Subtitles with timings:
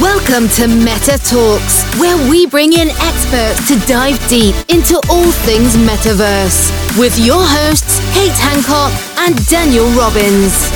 [0.00, 5.76] Welcome to Meta Talkz, where we bring in experts to dive deep into all things
[5.76, 10.70] metaverse with your hosts, Kate Hancock and Daniel Robbins.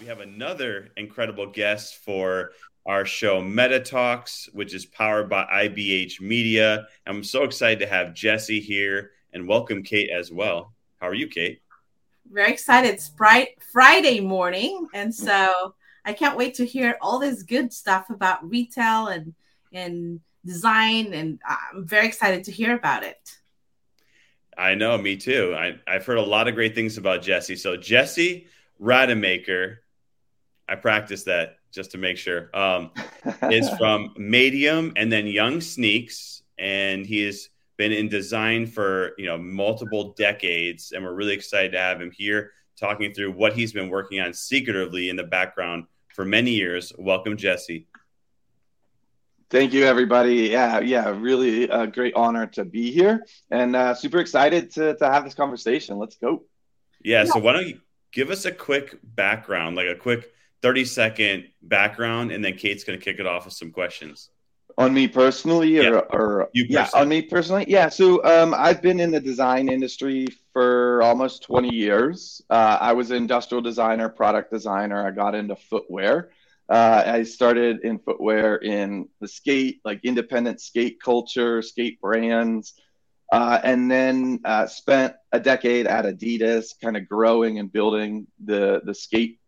[0.00, 2.50] We have another incredible guest for
[2.84, 6.88] our show Meta Talkz, which is powered by IBH Media.
[7.06, 10.74] I'm so excited to have Jesse here and welcome Kate as well.
[11.00, 11.60] How are you, Kate?
[12.30, 12.88] Very excited.
[12.88, 13.10] It's
[13.72, 15.74] Friday morning, and so
[16.04, 19.34] I can't wait to hear all this good stuff about retail and
[19.72, 23.38] and design, and I'm very excited to hear about it.
[24.56, 25.54] I know, me too.
[25.56, 27.56] I, I've heard a lot of great things about Jesse.
[27.56, 28.46] So Jesse
[28.78, 29.82] Rademacher,
[30.68, 32.90] I practiced that just to make sure, um,
[33.50, 39.38] is from Madeium and then YxungSneaks, and he is been in design for you know
[39.38, 43.88] multiple decades, and we're really excited to have him here talking through what he's been
[43.88, 46.92] working on secretively in the background for many years.
[46.98, 47.86] Welcome, Jesse.
[49.50, 50.50] Thank you, everybody.
[50.50, 55.06] Yeah, yeah, really a great honor to be here, and uh, super excited to to
[55.06, 55.96] have this conversation.
[55.96, 56.42] Let's go.
[57.02, 57.24] Yeah.
[57.24, 57.80] So why don't you
[58.12, 62.98] give us a quick background, like a quick 30 second background, and then Kate's going
[62.98, 64.30] to kick it off with some questions
[64.78, 66.00] on me personally or, yeah.
[66.12, 67.64] or yeah on me personally?
[67.68, 72.40] Yeah so um, i've been in the design industry for almost 20 years.
[72.48, 75.06] Uh, i was an industrial designer product designer.
[75.06, 76.30] I got into footwear.
[76.68, 82.74] Uh, i started in footwear in the skate like independent skate culture skate brands.
[83.30, 88.80] Uh, and then uh, spent a decade at adidas kind of growing and building the
[88.84, 89.38] the skate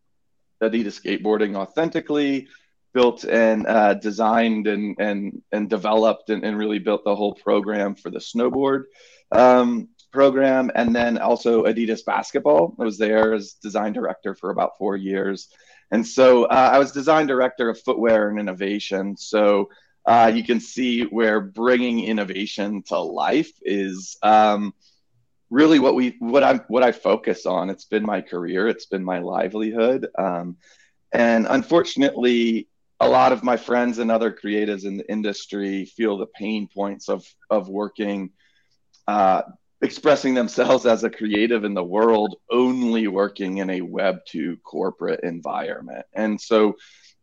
[0.63, 2.47] adidas skateboarding authentically
[2.93, 7.95] built and uh, designed and and and developed and, and, really built the whole program
[7.95, 8.85] for the snowboard
[9.33, 10.71] um, program.
[10.75, 15.49] And then also adidas basketball i was there as design director for about four years.
[15.91, 19.17] And so uh, i was design director of footwear and innovation.
[19.17, 19.71] So
[20.07, 24.75] uh, you can see where bringing innovation to life is um,
[25.51, 27.71] really what we what i what i focus on.
[27.71, 28.67] It's been my career.
[28.69, 30.09] It's been my livelihood.
[30.19, 30.57] Um,
[31.13, 32.69] and unfortunately
[33.01, 37.09] a lot of my friends and other creatives in the industry feel the pain points
[37.09, 38.31] of of working
[39.09, 39.43] uh,
[39.83, 45.21] expressing themselves as a creative in the world only working in a web 2 corporate
[45.23, 46.05] environment.
[46.15, 46.75] And so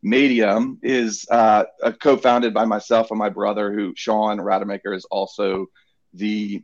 [0.03, 1.65] Madeium is uh,
[1.99, 5.67] co-founded by myself and my brother who sean rademacher is also
[6.13, 6.63] the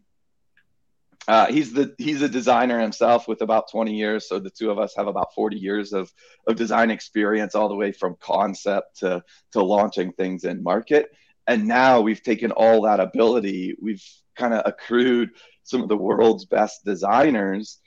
[1.28, 4.28] uh, he's the he's a designer himself with about 20 years.
[4.28, 6.12] So the two of us have about 40 years of
[6.48, 9.24] of design experience all the way from concept to
[9.54, 11.10] to launching things in market.
[11.48, 13.76] And now we've taken all that ability.
[13.82, 14.04] We've
[14.36, 15.32] kind of accrued
[15.64, 17.80] some of the world's best designers.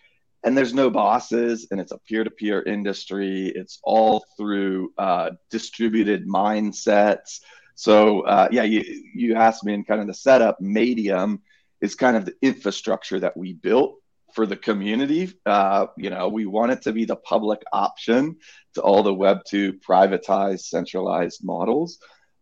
[0.44, 3.52] And there's no bosses and it's a peer-to-peer industry.
[3.54, 7.40] It's all through uh, distributed mindsets.
[7.74, 11.40] So uh, yeah you you asked me in kind of the setup Madeium
[11.86, 13.96] is kind of the infrastructure that we built
[14.34, 15.32] for the community.
[15.46, 18.36] Uh, you know, we want it to be the public option
[18.74, 21.98] to all the Web two privatized, centralized models.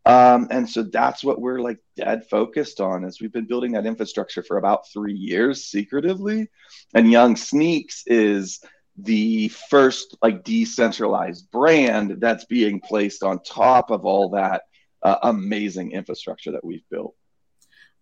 [0.07, 3.87] Um, and so that's what we're like dead focused on is we've been building that
[3.87, 6.49] infrastructure for about three years secretively.
[6.95, 8.61] And YxungSneaks is
[8.97, 14.63] the first like decentralized brand that's being placed on top of all that
[15.03, 17.15] uh, amazing infrastructure that we've built.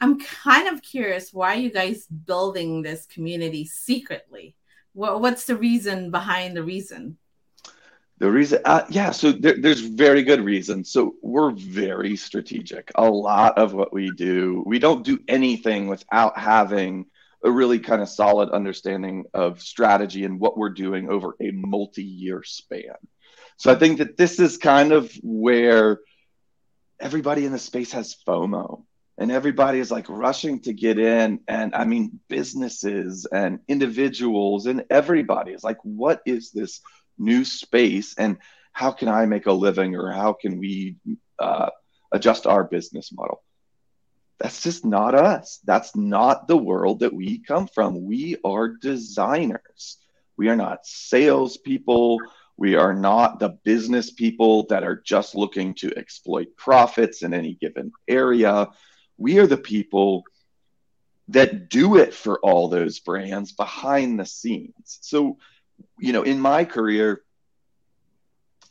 [0.02, 4.56] I'm kind of curious why you guys building this community secretly.
[4.94, 7.18] What, what's the reason behind the reason?
[8.18, 10.90] The reason, uh, yeah, so there, there's very good reasons.
[10.90, 12.90] So we're very strategic.
[12.96, 17.06] A lot of what we do, we don't do anything without having
[17.44, 22.42] a really kind of solid understanding of strategy and what we're doing over a multi-year
[22.42, 22.96] span.
[23.56, 26.00] So I think that this is kind of where
[26.98, 28.82] everybody in the space has FOMO
[29.22, 34.84] and everybody is like rushing to get in and i mean businesses and individuals and
[34.90, 36.80] everybody is like what is this
[37.18, 38.36] new space and
[38.72, 40.96] how can i make a living or how can we
[41.38, 41.70] uh,
[42.12, 43.42] adjust our business model?
[44.38, 45.60] That's just not us.
[45.64, 48.04] That's not the world that we come from.
[48.04, 49.98] We are designers.
[50.36, 52.20] We are not salespeople.
[52.56, 57.54] We are not the business people that are just looking to exploit profits in any
[57.54, 58.68] given area
[59.22, 60.24] we are the people
[61.28, 64.98] that do it for all those brands behind the scenes.
[65.00, 65.38] So,
[65.98, 67.22] you know, in my career,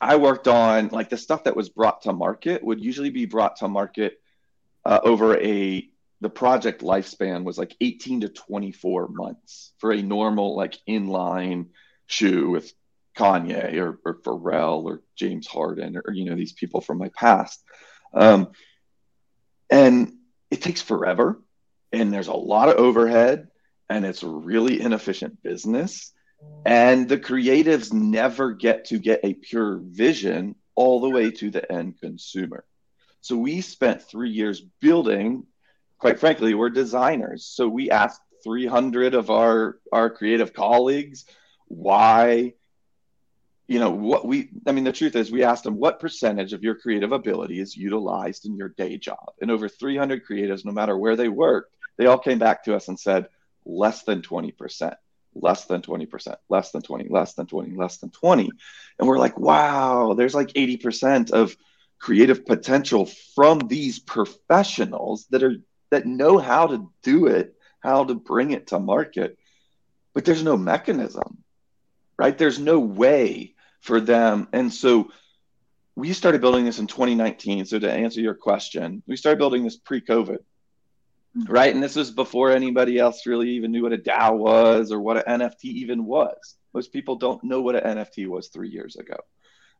[0.00, 3.56] I worked on like the stuff that was brought to market would usually be brought
[3.56, 4.20] to market
[4.84, 5.88] uh, over a
[6.20, 11.70] the project lifespan was like 18 to 24 months for a normal like inline
[12.06, 12.72] shoe with
[13.16, 17.64] Kanye or, or Pharrell or James Harden or, you know, these people from my past.
[18.14, 18.52] Um,
[19.68, 20.12] and
[20.52, 21.40] it takes forever
[21.92, 23.48] and there's a lot of overhead
[23.88, 26.12] and it's really inefficient business.
[26.66, 31.72] And the creatives never get to get a pure vision all the way to the
[31.72, 32.64] end consumer.
[33.22, 35.44] So we spent three years building,
[35.98, 37.46] quite frankly, we're designers.
[37.46, 41.24] So we asked 300 of our, our creative colleagues
[41.66, 42.54] why
[43.68, 46.62] you know what we i mean the truth is we asked them what percentage of
[46.62, 49.32] your creative ability is utilized in your day job.
[49.40, 52.88] And over 300 creatives no matter where they worked they all came back to us
[52.88, 53.26] and said
[53.64, 54.94] less than 20%
[55.34, 58.50] less than 20% less than 20 less than 20 less than 20
[58.98, 61.56] and we're like wow there's like 80% of
[61.98, 65.56] creative potential from these professionals that are
[65.90, 69.36] that know how to do it how to bring it to market.
[70.14, 71.42] But there's no mechanism
[72.22, 72.38] right?
[72.38, 74.48] There's no way for them.
[74.52, 75.10] And so
[75.96, 79.76] we started building this in 2019 so to answer your question we started building this
[79.76, 80.38] pre-covid
[81.36, 81.52] mm-hmm.
[81.52, 81.74] right?
[81.74, 85.28] And this was before anybody else really even knew what a dao was or what
[85.28, 86.56] an nft even was.
[86.72, 89.16] Most people don't know what an nft was three years ago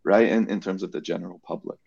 [0.05, 0.29] right?
[0.29, 1.79] In, in terms of the general public.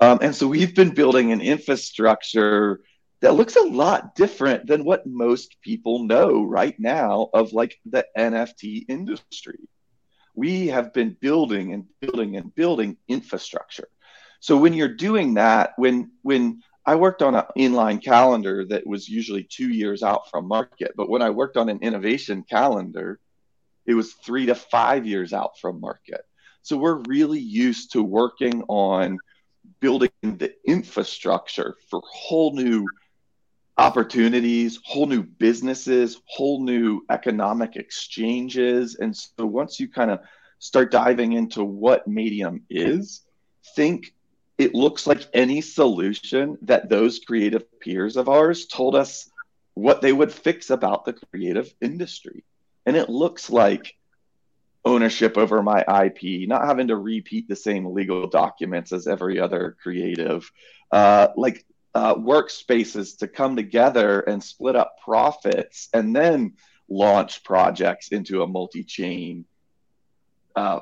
[0.00, 2.80] Um, and so we've been building an infrastructure
[3.20, 8.04] that looks a lot different than what most people know right now of like the
[8.18, 9.60] NFT industry.
[10.34, 13.88] We have been building and building and building infrastructure.
[14.40, 19.08] So when you're doing that, when when I worked on an inline calendar that was
[19.08, 23.20] usually two years out from market, but when I worked on an innovation calendar,
[23.86, 26.22] it was three to five years out from market.
[26.62, 29.18] So we're really used to working on
[29.80, 32.86] building the infrastructure for whole new
[33.78, 38.96] opportunities, whole new businesses, whole new economic exchanges.
[38.96, 40.20] And so once you kind of
[40.58, 43.22] start diving into what Madeium is,
[43.74, 44.14] think
[44.58, 49.30] it looks like any solution that those creative peers of ours told us
[49.74, 52.44] what they would fix about the creative industry.
[52.84, 53.96] And it looks like
[54.84, 59.76] ownership over my IP, not having to repeat the same legal documents as every other
[59.82, 60.50] creative,
[60.90, 66.54] uh, like uh, workspaces to come together and split up profits and then
[66.88, 69.44] launch projects into a multi-chain,
[70.56, 70.80] uh,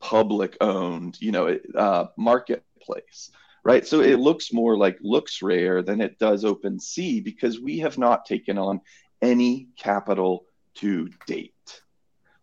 [0.00, 3.30] public-owned, you know, uh, marketplace.
[3.64, 8.26] Right, so it looks more like LooksRare than it does OpenSea because we have not
[8.26, 8.80] taken on
[9.20, 11.52] any capital to date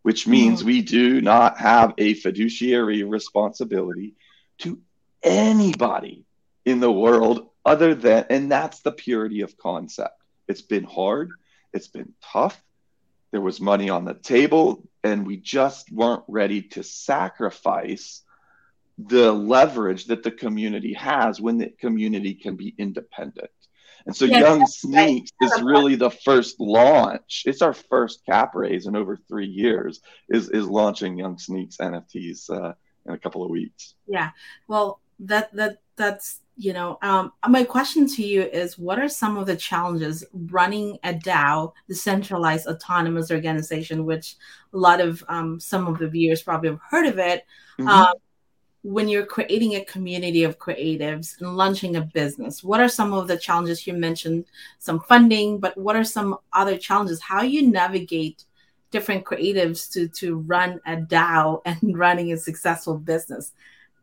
[0.01, 4.15] which means we do not have a fiduciary responsibility
[4.59, 4.79] to
[5.23, 6.25] anybody
[6.65, 10.21] in the world other than, and that's the purity of concept.
[10.47, 11.31] It's been hard,
[11.73, 12.61] it's been tough.
[13.31, 18.23] There was money on the table, and we just weren't ready to sacrifice
[18.97, 23.51] the leverage that the community has when the community can be independent.
[24.05, 25.51] And so yes, YxungSneaks right.
[25.53, 27.43] is really the first launch.
[27.45, 30.01] It's our first cap raise in over three years.
[30.29, 32.73] Is is launching YxungSneaks NFTs uh,
[33.05, 33.95] in a couple of weeks.
[34.07, 34.31] Yeah.
[34.67, 39.37] Well, that that that's you know um, my question to you is what are some
[39.37, 44.35] of the challenges running a dao decentralized autonomous organization which
[44.73, 47.45] a lot of um, some of the viewers probably have heard of it
[47.79, 47.87] mm-hmm.
[47.87, 48.13] um,
[48.83, 52.63] when you're creating a community of creatives and launching a business?
[52.63, 53.85] What are some of the challenges?
[53.85, 54.45] You mentioned
[54.79, 57.21] some funding but what are some other challenges?
[57.21, 58.45] How you navigate
[58.91, 63.53] different creatives to to run a dao and running a successful business?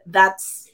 [0.06, 0.70] That's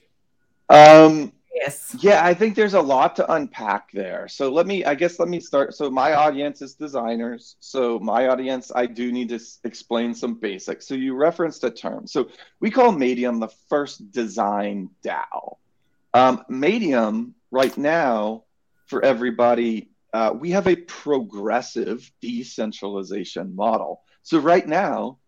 [0.68, 1.94] um Yes.
[2.00, 4.26] Yeah, I think there's a lot to unpack there.
[4.26, 5.74] So let me, I guess, let me start.
[5.74, 7.56] So my audience is designers.
[7.60, 10.88] So my audience, I do need to s- explain some basics.
[10.88, 12.06] So you referenced a term.
[12.06, 12.28] So
[12.60, 15.56] we call Madeium the first design DAO.
[16.14, 18.44] Um, Madeium right now,
[18.86, 24.02] for everybody, uh, we have a progressive decentralization model.
[24.22, 25.18] So right now,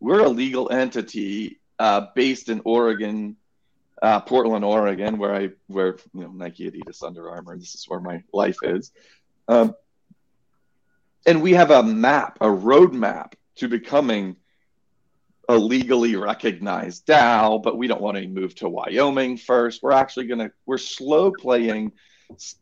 [0.00, 3.36] we're a legal entity uh, based in Oregon,
[4.02, 7.56] uh, Portland, Oregon, where I wear you know Nike, Adidas, Under Armour.
[7.56, 8.92] This is where my life is,
[9.48, 9.74] um,
[11.26, 14.36] and we have a map, a roadmap to becoming
[15.48, 17.62] a legally recognized DAO.
[17.62, 19.82] But we don't want to move to Wyoming first.
[19.82, 21.92] We're actually gonna we're slow playing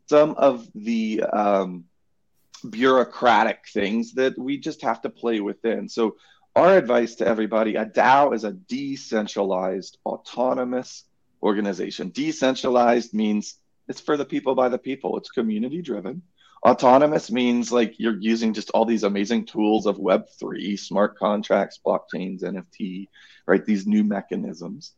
[0.07, 1.85] some of the um,
[2.67, 5.89] bureaucratic things that we just have to play within.
[5.89, 6.15] So
[6.55, 11.03] our advice to everybody a DAO is a decentralized, autonomous
[11.41, 12.09] organization.
[12.09, 13.55] Decentralized means
[13.87, 16.21] it's for the people by the people, it's community driven.
[16.65, 22.43] Autonomous means like you're using just all these amazing tools of Web3, smart contracts, blockchains,
[22.43, 23.07] NFT,
[23.45, 23.63] right?
[23.63, 24.93] These new mechanisms.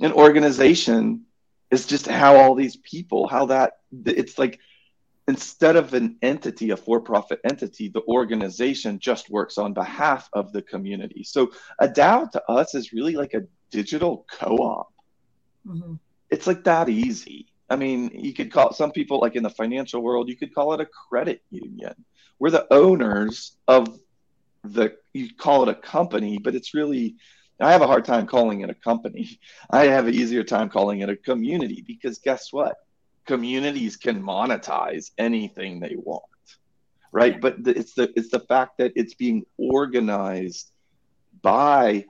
[0.00, 1.24] An organization
[1.70, 4.60] is just how all these people, how that, it's like
[5.26, 10.52] instead of an entity, a for profit entity, the organization just works on behalf of
[10.52, 11.22] the community.
[11.24, 14.92] So a DAO to us is really like a digital co op.
[15.68, 15.94] Mm-hmm.
[16.30, 17.46] It's like that easy.
[17.70, 20.72] I mean, you could call some people like in the financial world, you could call
[20.72, 21.94] it a credit union.
[22.38, 23.98] We're the owners of
[24.64, 27.16] the, you call it a company, but it's really,
[27.60, 29.38] I have a hard time calling it a company.
[29.70, 32.76] I have an easier time calling it a community because guess what?
[33.26, 36.24] Communities can monetize anything they want,
[37.12, 37.38] right?
[37.38, 40.70] But the, it's the it's the fact that it's being organized
[41.42, 42.06] by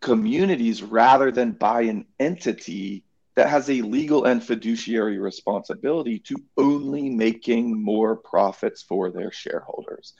[0.00, 7.08] communities rather than by an entity that has a legal and fiduciary responsibility to only
[7.08, 10.14] making more profits for their shareholders.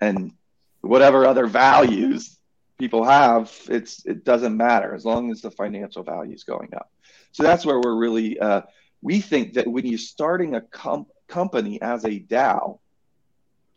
[0.00, 0.32] And
[0.80, 2.38] whatever other values
[2.78, 6.90] people have, it's it doesn't matter as long as the financial value is going up.
[7.32, 8.62] So that's where we're really uh,
[9.00, 12.80] we think that when you're starting a com- company as a DAO,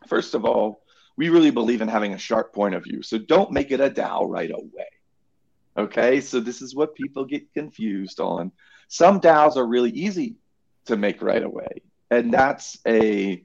[0.07, 0.81] first of all,
[1.15, 3.03] we really believe in having a sharp point of view.
[3.03, 4.87] So don't make it a DAO right away.
[5.79, 8.51] Okay, so this is what people get confused on.
[8.89, 10.35] Some DAOs are really easy
[10.87, 13.41] to make right away, and that's a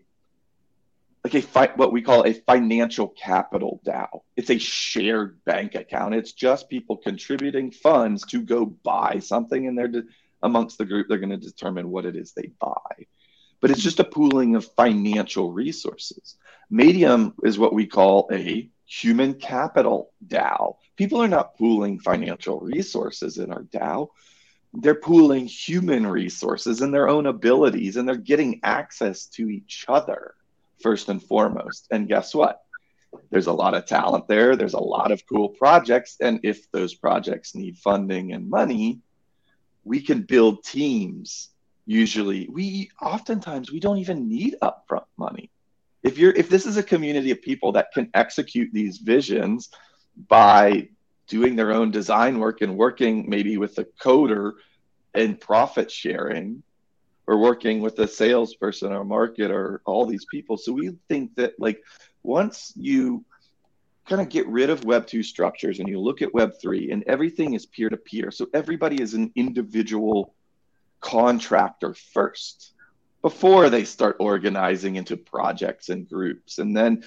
[1.22, 4.22] like a fi- what we call a financial capital DAO.
[4.36, 6.16] It's a shared bank account.
[6.16, 10.02] It's just people contributing funds to go buy something, and they're de-
[10.42, 11.06] amongst the group.
[11.08, 13.06] They're going to determine what it is they buy.
[13.60, 16.36] But it's just a pooling of financial resources.
[16.72, 20.76] Madeium is what we call a human capital DAO.
[20.96, 24.08] People are not pooling financial resources in our DAO
[24.74, 30.34] they're pooling human resources and their own abilities and they're getting access to each other
[30.82, 31.86] first and foremost.
[31.90, 32.62] And guess what?
[33.30, 34.56] There's a lot of talent there.
[34.56, 36.16] There's a lot of cool projects.
[36.20, 39.00] And if those projects need funding and money
[39.86, 41.50] we can build teams.
[41.86, 45.50] Usually we oftentimes we don't even need upfront money
[46.04, 49.70] if you're if this is a community of people that can execute these visions
[50.28, 50.88] by
[51.26, 54.52] doing their own design work and working maybe with a coder
[55.14, 56.62] and profit sharing
[57.26, 60.58] or working with a salesperson or market or all these people.
[60.58, 61.82] So we think that like
[62.22, 63.24] once you
[64.06, 67.02] kind of get rid of web 2 structures and you look at web 3 and
[67.04, 70.34] everything is peer to peer so everybody is an individual
[71.00, 72.73] contractor first
[73.24, 77.02] before they start organizing into projects and groups and then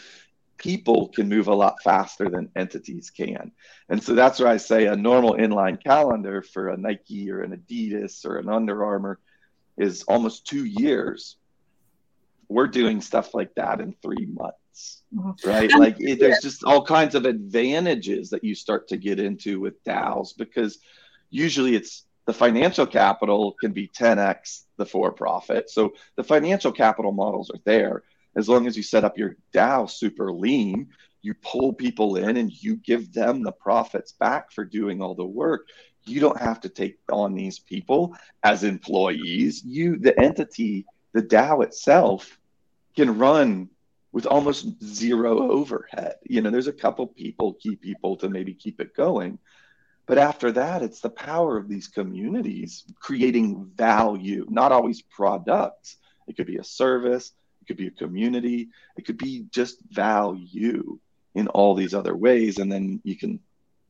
[0.57, 3.51] people can move a lot faster than entities can.
[3.87, 7.55] And so that's where I say a normal inline calendar for a Nike or an
[7.55, 9.19] Adidas or an Under Armour
[9.77, 11.35] is almost two years.
[12.49, 15.47] We're doing stuff like that in three months, mm-hmm.
[15.47, 15.71] right?
[15.71, 19.83] Like it, there's just all kinds of advantages that you start to get into with
[19.83, 20.79] DAOs because
[21.29, 25.69] usually it's the financial capital can be 10x the for profit.
[25.71, 28.03] So the financial capital models are there
[28.37, 30.89] as long as you set up your DAO super lean,
[31.23, 35.25] you pull people in and you give them the profits back for doing all the
[35.25, 35.67] work.
[36.05, 39.63] You don't have to take on these people as employees.
[39.65, 42.37] You, the entity, the DAO itself,
[42.95, 43.69] can run
[44.11, 46.15] with almost zero overhead.
[46.23, 49.39] You know, there's a couple people, key people to maybe keep it going.
[50.07, 55.97] But after that, it's the power of these communities creating value, not always products.
[56.27, 60.97] It could be a service, it could be a community, it could be just value
[61.35, 62.57] in all these other ways.
[62.57, 63.41] And then you can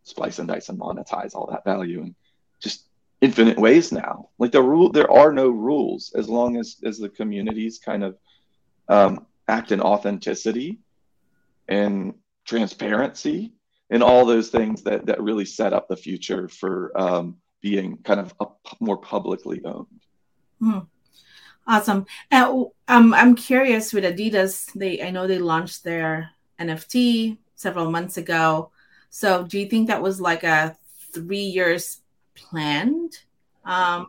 [0.04, 2.16] splice and dice and monetize all that value in
[2.60, 2.88] just
[3.22, 4.30] infinite ways now.
[4.40, 8.18] Like the rule, there are no rules as long as as the communities kind of
[8.90, 10.80] um, act in authenticity
[11.68, 13.54] and transparency
[13.90, 18.20] and all those things that that really set up the future for um, being kind
[18.20, 18.46] of a,
[18.80, 19.88] more publicly owned.
[20.60, 20.80] Hmm.
[21.66, 22.06] Awesome.
[22.32, 24.72] And um, I'm curious with Adidas.
[24.74, 28.72] They I know they launched their NFT several months ago.
[29.10, 30.76] So do you think that was like a
[31.14, 32.02] three years
[32.36, 33.18] planned?
[33.66, 34.08] Um,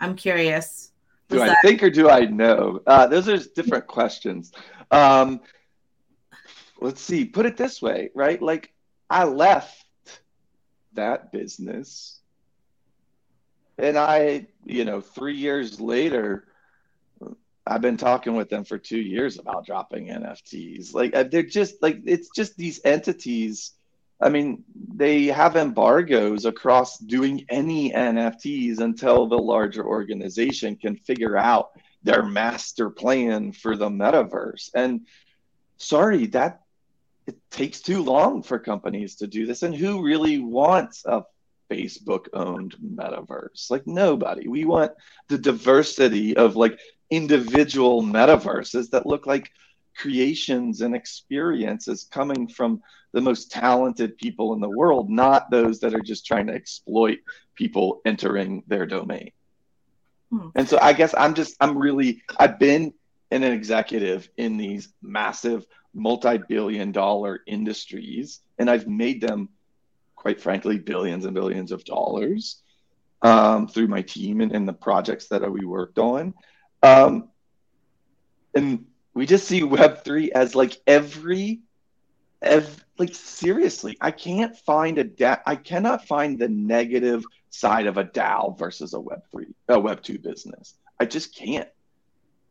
[0.00, 0.92] I'm curious.
[1.30, 2.80] Was do I that- think or do I know?
[2.86, 4.52] Uh, those are different questions.
[4.90, 5.40] Um,
[6.80, 7.24] let's see.
[7.24, 8.40] Put it this way, right?
[8.40, 8.73] Like
[9.08, 9.84] I left
[10.94, 12.20] that business,
[13.78, 16.46] and I, you know, three years later
[17.66, 20.92] I've been talking with them for two years about dropping NFTs.
[20.92, 23.72] Like uh, they're just like it's just these entities.
[24.20, 31.36] I mean, they have embargoes across doing any NFTs until the larger organization can figure
[31.36, 31.70] out
[32.02, 34.70] their master plan for the metaverse.
[34.74, 35.06] And
[35.78, 36.60] sorry, that
[37.26, 39.62] it takes too long for companies to do this.
[39.62, 41.24] And who really wants a
[41.70, 43.70] Facebook owned metaverse?
[43.70, 44.48] Like nobody.
[44.48, 44.92] We want
[45.28, 46.78] the diversity of like
[47.10, 49.50] individual metaverses that look like
[49.96, 55.94] creations and experiences coming from the most talented people in the world, not those that
[55.94, 57.20] are just trying to exploit
[57.54, 59.30] people entering their domain.
[60.30, 60.48] Hmm.
[60.56, 62.92] And so I guess I'm just, I'm really, I've been
[63.42, 69.48] an executive in these massive multi billion dollar industries, and I've made them,
[70.16, 72.62] quite frankly, billions and billions of dollars
[73.22, 76.34] um, through my team and, and, the projects that we worked on.
[76.82, 77.30] Um,
[78.54, 81.60] and we just see Web3 as like every,
[82.42, 87.96] every like seriously, I can't find a da- I cannot find the negative side of
[87.96, 90.74] a DAO versus a Web3, a Web2 business.
[91.00, 91.68] I just can't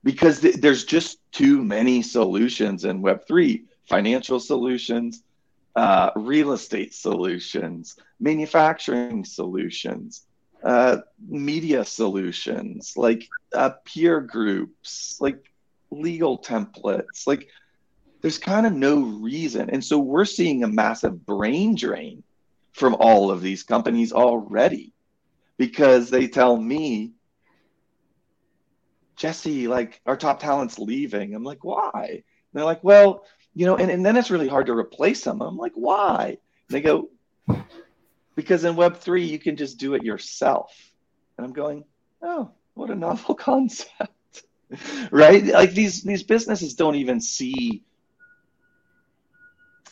[0.03, 5.23] because th- there's just too many solutions in Web3 financial solutions,
[5.75, 10.25] uh, real estate solutions, manufacturing solutions,
[10.63, 15.39] uh, media solutions, like uh, peer groups, like
[15.91, 17.27] legal templates.
[17.27, 17.47] Like
[18.21, 19.69] there's kind of no reason.
[19.69, 22.23] And so we're seeing a massive brain drain
[22.73, 24.93] from all of these companies already
[25.57, 27.13] because they tell me
[29.23, 31.33] Jesse, like our top talent's leaving.
[31.33, 32.03] I'm like, why?
[32.09, 33.23] And they're like, well,
[33.55, 35.41] you know, and, and then it's really hard to replace them.
[35.41, 36.25] I'm like, why?
[36.25, 36.37] And
[36.67, 37.07] they go,
[38.35, 40.75] because in Web3, you can just do it yourself.
[41.37, 41.85] And I'm going,
[42.21, 44.43] oh, what a novel concept.
[45.11, 45.45] right?
[45.45, 47.81] Like these these businesses don't even see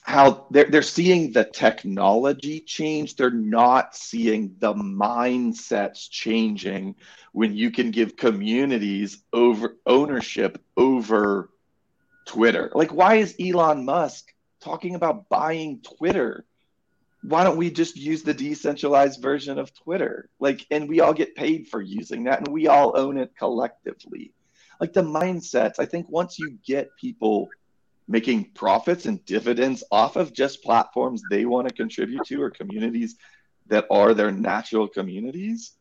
[0.01, 3.15] how they're, they're seeing the technology change.
[3.15, 6.95] They're not seeing the mindsets changing
[7.33, 11.49] when you can give communities over ownership over
[12.25, 12.71] twitter.
[12.73, 16.45] Like why is elon musk talking about buying twitter?
[17.23, 20.29] Why don't we just use the decentralized version of twitter?
[20.39, 24.33] Like and we all get paid for using that and we all own it collectively.
[24.79, 27.49] Like the mindsets i think once you get people
[28.11, 33.15] making profits and dividends off of just platforms they want to contribute to or communities
[33.67, 35.71] that are their natural communities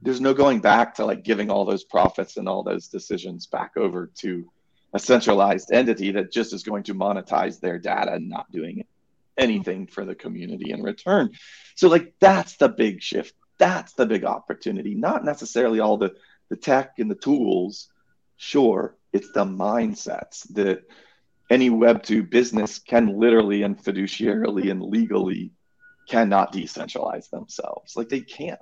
[0.00, 3.72] there's no going back to like giving all those profits and all those decisions back
[3.76, 4.44] over to
[4.92, 8.84] a centralized entity that just is going to monetize their data and not doing
[9.36, 11.30] anything for the community in return.
[11.74, 13.34] So like that's the big shift.
[13.58, 14.94] That's the big opportunity.
[14.94, 16.14] Not necessarily all the
[16.50, 17.88] the tech and the tools.
[18.36, 20.82] Sure it's the mindsets that
[21.50, 25.50] any Web2 business can literally and fiduciarily and legally
[26.08, 27.96] cannot decentralize themselves.
[27.96, 28.60] Like they can't.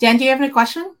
[0.00, 0.94] Dan, do you have any question?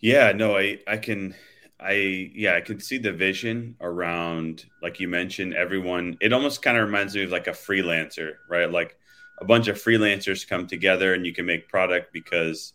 [0.00, 1.34] Yeah, no, I, I can,
[1.80, 6.76] I, yeah, I can see the vision around, like you mentioned, everyone, it almost kind
[6.76, 8.70] of reminds me of like a freelancer, right?
[8.70, 8.96] Like
[9.38, 12.72] a bunch of freelancers come together and you can make product because,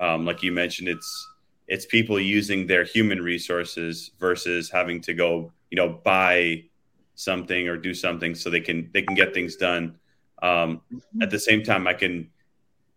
[0.00, 1.28] um, like you mentioned, it's,
[1.68, 6.64] it's people using their human resources versus having to go you know buy
[7.14, 9.96] something or do something so they can they can get things done.
[10.42, 10.82] Um,
[11.22, 12.28] at the same time i can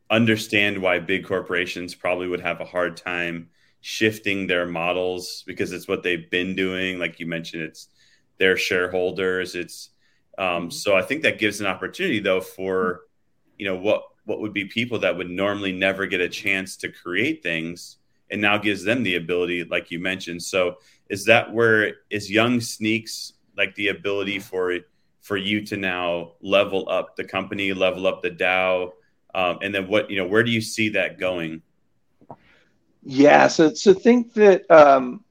[0.09, 3.49] understand why big corporations probably would have a hard time
[3.81, 6.99] shifting their models because it's what they've been doing.
[6.99, 7.89] Like you mentioned it's
[8.37, 9.55] their shareholders.
[9.55, 9.89] It's
[10.37, 10.69] um, mm-hmm.
[10.69, 13.01] so i think that gives an opportunity though for
[13.57, 16.91] you know what what would be people that would normally never get a chance to
[16.91, 17.97] create things
[18.29, 20.43] and now gives them the ability like you mentioned.
[20.43, 20.77] So
[21.09, 24.77] is that where is YxungSneaks like the ability for
[25.21, 28.91] for you to now level up the company level up the dao
[29.35, 31.61] um, and then what you know where do you see that going
[33.03, 35.23] yeah so so think that um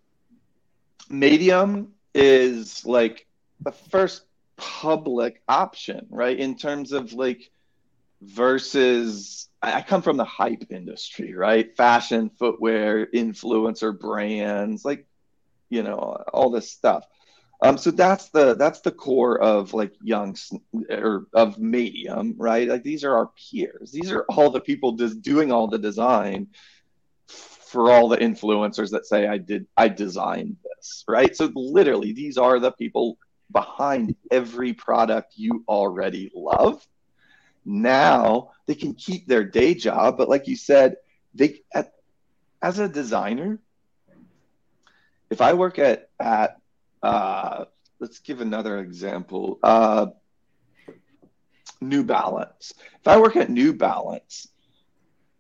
[1.11, 3.27] Madeium is like
[3.61, 4.25] the first
[4.57, 7.51] public option right in terms of like
[8.23, 11.75] versus I come from the hype industry, right?
[11.77, 15.07] Fashion, footwear, influencer brands, like
[15.71, 15.99] you know
[16.33, 17.07] all this stuff.
[17.63, 20.37] Um, so that's the that's the core of like young
[20.91, 22.69] or of Madeium right?
[22.69, 23.93] Like these are our peers.
[23.93, 26.49] These are all the people just doing all the design
[27.27, 31.35] for all the influencers that say i did i designed this right?
[31.37, 33.19] So literally these are the people
[33.51, 36.85] behind every product you already love.
[37.65, 40.97] Now they can keep their day job but like you said
[41.35, 41.93] they at,
[42.63, 43.61] as a designer
[45.31, 46.59] if I work at at
[47.03, 47.65] uh,
[48.01, 49.59] let's give another example.
[49.63, 50.07] Uh,
[51.81, 52.73] New Balance.
[53.01, 54.49] If I work at New Balance,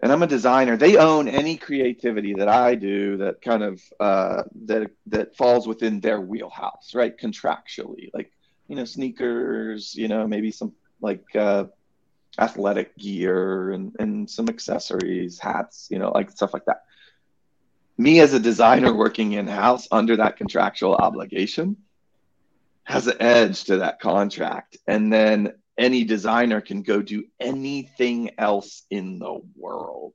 [0.00, 0.76] and I'm a designer.
[0.76, 6.00] They own any creativity that I do that kind of uh, that that falls within
[6.00, 7.16] their wheelhouse, right?
[7.16, 8.30] Contractually, like
[8.68, 11.64] you know, sneakers, you know, maybe some like uh,
[12.38, 16.82] athletic gear and and some accessories, hats, you know, like stuff like that.
[17.98, 21.76] Me as a designer working in house under that contractual obligation
[22.84, 28.82] has an edge to that contract, and then any designer can go do anything else
[28.90, 30.12] in the world.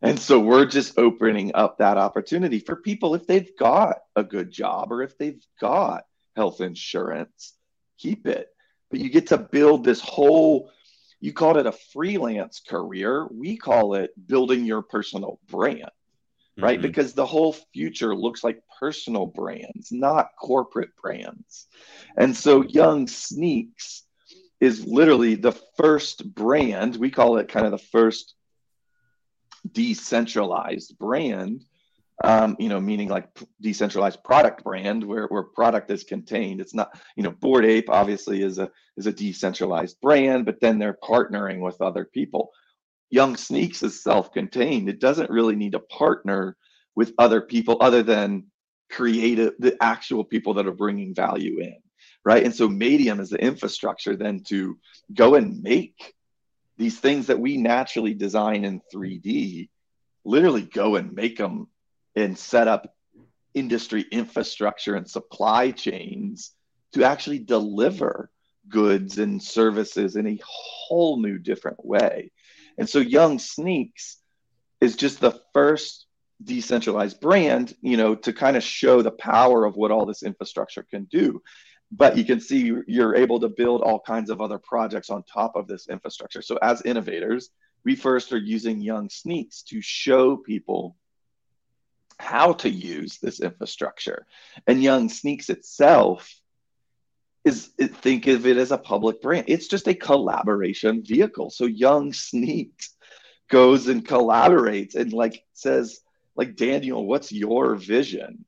[0.00, 4.50] And so we're just opening up that opportunity for people if they've got a good
[4.50, 6.04] job or if they've got
[6.36, 7.54] health insurance,
[7.98, 8.48] keep it.
[8.90, 10.70] But you get to build this whole,
[11.20, 13.26] you called it a freelance career.
[13.26, 15.90] We call it building your personal brand,
[16.58, 16.78] right?
[16.78, 16.86] Mm-hmm.
[16.86, 21.66] Because the whole future looks like personal brands, not corporate brands.
[22.16, 24.02] And so YxungSneaks
[24.60, 26.96] is literally the first brand.
[26.96, 28.34] We call it kind of the first
[29.70, 31.64] decentralized brand.
[32.24, 33.28] Um, you know, meaning like
[33.60, 36.60] decentralized product brand where, where product is contained.
[36.60, 40.80] It's not, you know, Bored Ape obviously is a is a decentralized brand, but then
[40.80, 42.50] they're partnering with other people.
[43.14, 44.88] YxungSneaks is self-contained.
[44.88, 46.56] It doesn't really need to partner
[46.94, 48.44] with other people other than
[48.90, 51.76] creative the actual people that are bringing value in
[52.28, 52.44] right?
[52.44, 54.78] And so Madeium is the infrastructure then to
[55.14, 56.14] go and make
[56.76, 59.70] these things that we naturally design in 3D,
[60.26, 61.68] literally go and make them
[62.16, 62.94] and set up
[63.54, 66.52] industry infrastructure and supply chains
[66.92, 68.30] to actually deliver
[68.68, 72.30] goods and services in a whole new different way.
[72.78, 74.16] And so YxungSneaks
[74.80, 76.06] is just the first
[76.42, 80.84] decentralized brand, you know, to kind of show the power of what all this infrastructure
[80.84, 81.42] can do
[81.90, 85.56] but you can see you're able to build all kinds of other projects on top
[85.56, 86.42] of this infrastructure.
[86.42, 87.50] So as innovators,
[87.84, 90.96] we first are using YxungSneaks to show people
[92.18, 94.26] how to use this infrastructure.
[94.66, 96.30] And YxungSneaks itself
[97.44, 99.44] is think of it as a public brand.
[99.48, 101.50] It's just a collaboration vehicle.
[101.50, 102.88] So YxungSneaks
[103.50, 106.00] goes and collaborates and like says
[106.36, 108.44] like Daniel, what's your vision?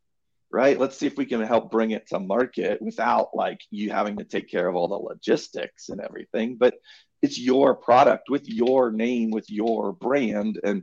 [0.50, 0.78] right?
[0.78, 4.24] Let's see if we can help bring it to market without like you having to
[4.24, 6.56] take care of all the logistics and everything.
[6.56, 6.74] But
[7.22, 10.82] it's your product with your name, with your brand, and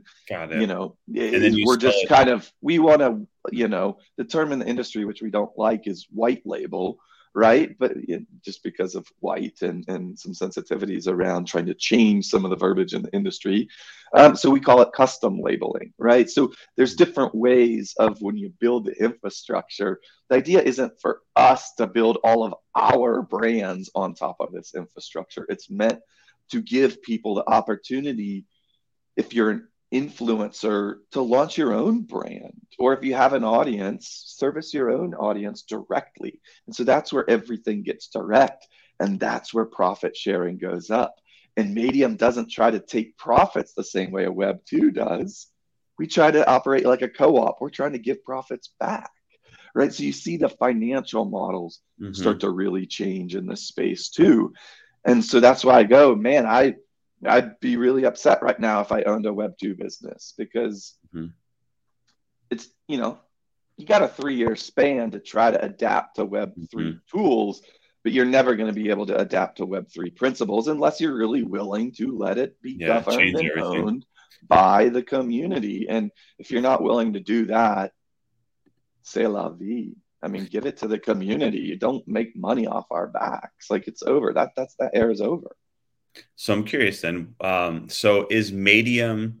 [0.60, 2.08] you know, and we're just it.
[2.08, 5.56] kind of we want to, you know, the term in the industry which we don't
[5.58, 6.98] like is white label
[7.38, 7.78] right?
[7.78, 7.92] But
[8.44, 12.56] just because of white and, and some sensitivities around trying to change some of the
[12.56, 13.68] verbiage in the industry.
[14.12, 16.28] Um, so we call it custom labeling, right?
[16.28, 20.00] So there's different ways of when you build the infrastructure.
[20.28, 24.74] The idea isn't for us to build all of our brands on top of this
[24.74, 25.46] infrastructure.
[25.48, 26.00] It's meant
[26.50, 28.46] to give people the opportunity
[29.16, 34.22] if you're an influencer to launch your own brand or if you have an audience
[34.26, 36.40] service your own audience directly.
[36.66, 38.66] And so that's where everything gets direct
[39.00, 41.14] and that's where profit sharing goes up.
[41.56, 45.46] And Madeium doesn't try to take profits the same way a web 2 does.
[45.98, 47.60] We try to operate like a co-op.
[47.60, 49.10] We're trying to give profits back
[49.74, 49.92] right?
[49.92, 52.12] So you see the financial models mm-hmm.
[52.12, 54.52] start to really change in this space too.
[55.04, 56.74] And so that's why i go man i
[57.26, 61.28] I'd be really upset right now if I owned a Web two business because mm-hmm.
[62.50, 63.18] it's you know
[63.78, 66.98] you got a three year span to try to adapt to Web 3 mm-hmm.
[67.10, 67.62] tools,
[68.02, 71.16] but you're never going to be able to adapt to Web three principles unless you're
[71.16, 73.62] really willing to let it be yeah, governed and everything.
[73.62, 74.06] owned
[74.46, 75.86] by the community.
[75.88, 77.92] And if you're not willing to do that,
[79.02, 79.94] say la vie.
[80.20, 81.60] I mean, give it to the community.
[81.60, 83.70] You don't make money off our backs.
[83.70, 84.32] Like it's over.
[84.32, 85.56] That that's that era is over.
[86.36, 87.34] So I'm curious then.
[87.40, 89.34] Um, so is Madeium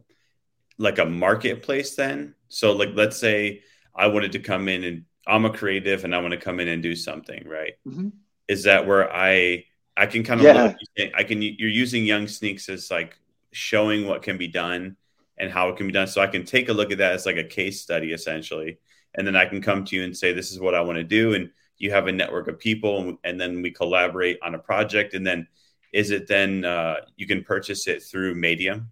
[0.78, 2.34] like a marketplace then?
[2.48, 3.62] So like let's say
[3.94, 6.68] I wanted to come in and I'm a creative and I want to come in
[6.68, 7.74] and do something, right?
[7.86, 8.08] Mm-hmm.
[8.46, 9.64] Is that where I
[9.96, 10.74] I can kind of yeah.
[10.98, 13.18] look, I can you're using YxungSneaks as like
[13.52, 14.96] showing what can be done
[15.38, 16.06] and how it can be done.
[16.06, 18.78] So I can take a look at that as like a case study essentially.
[19.14, 21.04] And then I can come to you and say, this is what I want to
[21.04, 21.34] do.
[21.34, 25.14] And you have a network of people and then we collaborate on a project.
[25.14, 25.46] And then
[25.92, 28.86] is it then uh, you can purchase it through Madeium?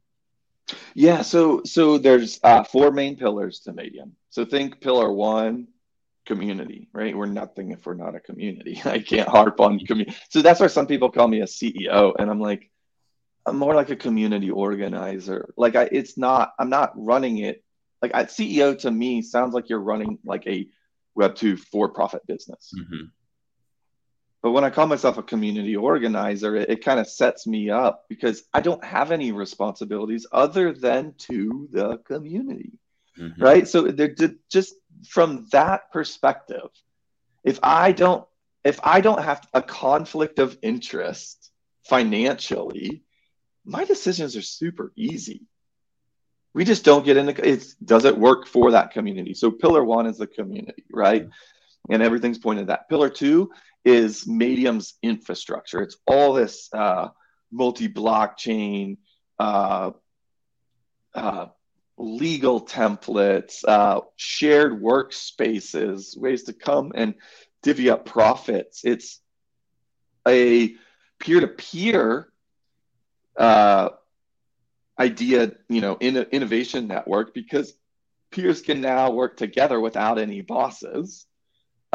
[0.94, 4.12] Yeah, so so there's uh, four main pillars to Madeium.
[4.30, 5.68] So think pillar one,
[6.24, 7.16] community, right?
[7.16, 8.80] We're nothing if we're not a community.
[8.85, 10.16] I can't harp on community.
[10.30, 12.70] So that's why some people call me a CEO, and I'm like,
[13.46, 15.52] I'm more like a community organizer.
[15.56, 16.52] Like I, it's not.
[16.59, 17.62] I'm not running it.
[18.02, 20.66] Like I, CEO to me sounds like you're running like a
[21.14, 22.74] Web two for profit business.
[22.78, 23.06] Mm-hmm
[24.46, 28.04] But when I call myself a community organizer, it, it kind of sets me up
[28.09, 32.78] because I don't have any responsibilities other than to the community.
[33.18, 33.42] Mm-hmm.
[33.42, 33.66] Right.
[33.66, 34.14] So they're
[34.48, 34.76] just
[35.09, 36.68] from that perspective,
[37.42, 38.24] if I don't
[38.62, 41.50] if I don't have a conflict of interest
[41.82, 43.02] financially,
[43.64, 45.42] my decisions are super easy.
[46.54, 47.66] We just don't get into it.
[47.85, 49.35] Does it work for that community?
[49.35, 51.28] So pillar one is the community, right?
[51.90, 52.88] And everything's pointed at that.
[52.88, 53.50] Pillar two
[53.87, 55.81] is Madeium's infrastructure.
[55.81, 57.09] It's all this uh,
[57.53, 58.99] multi blockchain,
[59.38, 59.92] uh,
[61.14, 61.46] uh,
[61.96, 67.14] legal templates, uh, shared workspaces, ways to come and
[67.62, 68.83] divvy up profits.
[68.85, 69.20] It's
[70.27, 70.75] a
[71.20, 72.29] peer to peer
[74.99, 77.75] idea, you know, in innovation network because
[78.33, 81.25] peers can now work together without any bosses.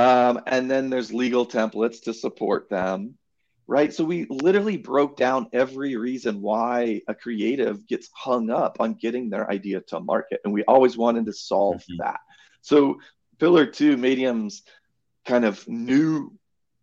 [0.02, 3.20] Um, and then there's legal templates to support them,
[3.68, 3.94] right?
[3.94, 9.30] So we literally broke down every reason why a creative gets hung up on getting
[9.30, 10.42] their idea to market.
[10.44, 11.98] And we always wanted to solve mm-hmm.
[12.00, 12.20] that.
[12.64, 13.00] So
[13.38, 14.64] pillar two, Madeium's
[15.26, 16.34] kind of new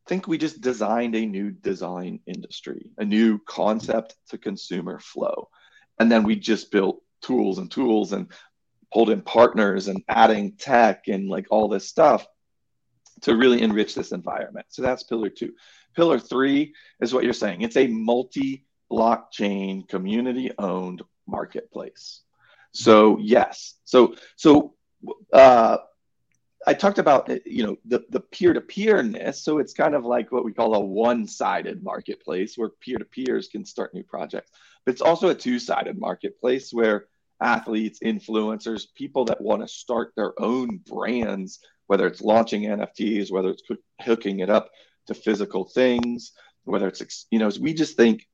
[0.06, 5.50] I think we just designed a new design industry, a new concept to consumer flow.
[5.98, 8.32] And then we just built tools and tools and
[8.90, 12.26] pulled in partners and adding tech and like all this stuff
[13.22, 14.66] to really enrich this environment.
[14.68, 15.54] So that's pillar two.
[15.94, 17.62] Pillar three is what you're saying.
[17.62, 22.22] It's a multi blockchain community owned marketplace.
[22.72, 23.74] So yes.
[23.84, 24.74] So so
[25.32, 25.78] uh,
[26.66, 29.42] I talked about you know the the peer to peerness.
[29.42, 33.04] So it's kind of like what we call a one sided marketplace where peer to
[33.04, 34.50] peers can start new projects.
[34.84, 37.06] But it's also a two sided marketplace where
[37.40, 43.48] athletes, influencers, people that want to start their own brands whether it's launching NFTs, whether
[43.48, 43.62] it's
[44.00, 44.70] hooking it up
[45.08, 46.32] to physical things,
[46.64, 48.28] whether it's, you know, we just think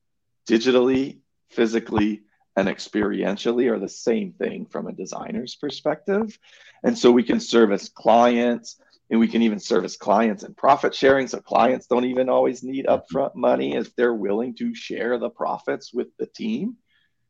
[0.48, 2.22] digitally, physically,
[2.56, 6.36] and experientially are the same thing from a designer's perspective.
[6.82, 8.76] And so we can service clients
[9.08, 11.28] and we can even service clients and profit sharing.
[11.28, 13.16] So clients don't even always need mm-hmm.
[13.16, 16.76] upfront money if they're willing to share the profits with the team.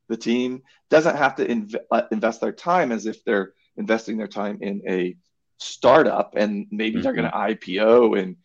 [0.09, 4.29] The team doesn't have to inv- uh, invest their time as if they're investing their
[4.29, 5.17] time in a
[5.59, 7.03] startup and maybe mm-hmm.
[7.03, 8.37] they're going to IPO in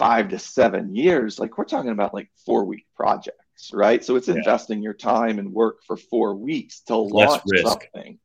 [0.00, 4.02] five to seven years, like we're talking about like four week projects, right?
[4.02, 4.36] So it's yeah.
[4.36, 8.18] investing your time and work for four weeks to launch something.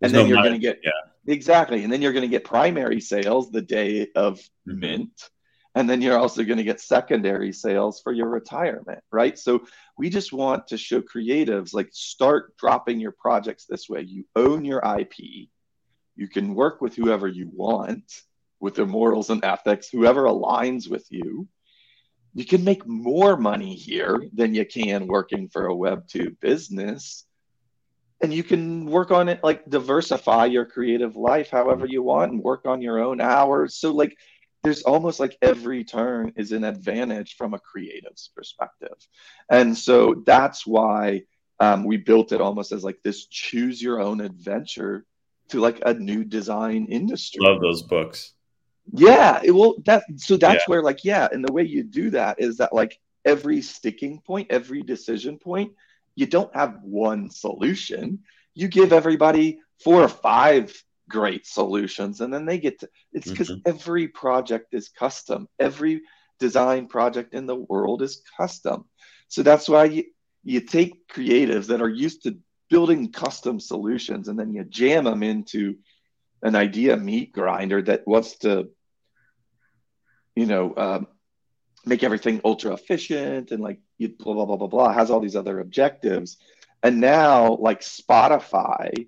[0.00, 0.90] There's and then no you're going to get, yeah.
[1.32, 1.84] exactly.
[1.84, 4.80] And then you're going to get primary sales the day of mm-hmm.
[4.80, 5.30] mint.
[5.74, 9.38] And then you're also going to get secondary sales for your retirement, right?
[9.38, 9.64] So
[9.96, 14.00] we just want to show creatives like start dropping your projects this way.
[14.00, 15.48] You own your IP
[16.20, 18.04] you can work with whoever you want
[18.60, 21.48] with their morals and ethics, whoever aligns with you.
[22.34, 27.24] You can make more money here than you can working for a Web2 business.
[28.22, 32.42] And you can work on it, like diversify your creative life however you want and
[32.42, 33.76] work on your own hours.
[33.76, 34.14] So, like,
[34.62, 38.96] there's almost like every turn is an advantage from a creative's perspective.
[39.48, 41.22] And so that's why
[41.60, 45.04] um, we built it almost as like this choose your own adventure
[45.48, 47.40] to like a new design industry.
[47.42, 48.34] Love those books.
[48.92, 50.66] Yeah, it will that so that's yeah.
[50.66, 54.48] where like yeah, and the way you do that is that like every sticking point,
[54.50, 55.72] every decision point,
[56.14, 58.20] you don't have one solution.
[58.54, 63.50] You give everybody four or five great solutions and then they get to it's because
[63.50, 63.68] mm-hmm.
[63.68, 65.48] every project is custom.
[65.58, 66.02] Every
[66.38, 68.86] design project in the world is custom.
[69.28, 70.04] So that's why you
[70.42, 72.38] you take creatives that are used to
[72.70, 75.76] building custom solutions and then you jam them into
[76.42, 78.70] an idea meat grinder that wants to
[80.34, 81.06] you know um,
[81.84, 85.36] make everything ultra efficient and like you blah blah blah blah blah has all these
[85.36, 86.38] other objectives
[86.82, 89.06] and now like spotify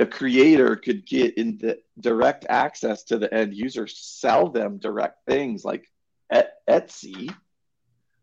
[0.00, 5.18] a creator could get in the direct access to the end user sell them direct
[5.26, 5.86] things like
[6.68, 7.34] etsy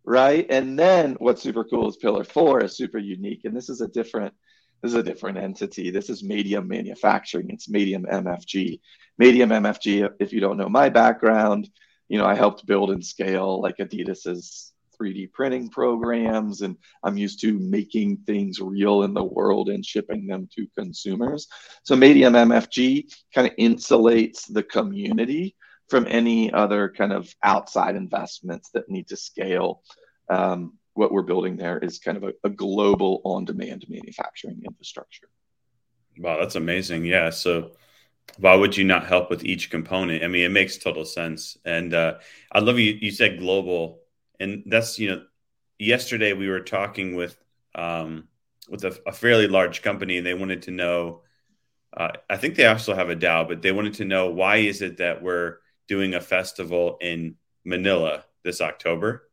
[0.04, 3.82] right and then what's super cool is pillar four is super unique and this is
[3.82, 4.34] a different
[4.82, 5.90] this is a different entity.
[5.90, 7.50] This is Madeium Manufacturing.
[7.50, 8.80] It's Madeium MFG.
[9.22, 11.70] Madeium MFG, if you don't know my background,
[12.10, 17.42] you know, I helped build and scale like Adidas's 3D printing programs, and I'm used
[17.42, 21.48] to making things real in the world and shipping them to consumers.
[21.84, 25.56] So Madeium MFG kind of insulates the community
[25.90, 29.82] from any other kind of outside investments that need to scale.
[30.30, 35.30] Um, what we're building there is kind of a, a global on-demand manufacturing infrastructure.
[36.18, 37.06] Wow, that's amazing.
[37.06, 37.30] Yeah.
[37.30, 37.72] So
[38.38, 40.24] why would you not help with each component?
[40.24, 41.58] I mean, it makes total sense.
[41.66, 42.16] And uh,
[42.52, 42.98] I love you.
[43.00, 44.02] You said global,
[44.40, 45.24] and that's you know,
[45.80, 47.38] yesterday we were talking with
[47.76, 48.28] um,
[48.70, 51.22] with a, a fairly large company, and they wanted to know.
[51.96, 54.82] Uh, I think they also have a DAO, but they wanted to know why is
[54.82, 59.30] it that we're doing a festival in Manila this October?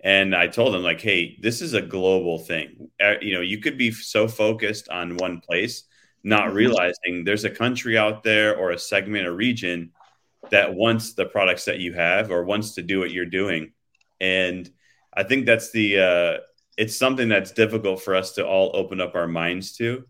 [0.00, 2.90] And I told them like, hey, this is a global thing.
[3.00, 5.84] Uh, you know, you could be so focused on one place
[6.26, 6.56] not mm-hmm.
[6.56, 9.92] realizing there's a country out there or a segment or region
[10.50, 13.72] that wants the products that you have or wants to do what you're doing.
[14.20, 14.70] And
[15.12, 16.40] I think that's the uh,
[16.76, 20.04] it's something that's difficult for us to all open up our minds to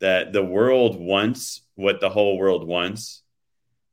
[0.00, 3.22] that the world wants what the whole world wants,